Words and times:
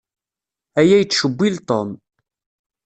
Aya 0.79 0.97
yettcewwil 0.99 1.55
Tom. 1.67 1.89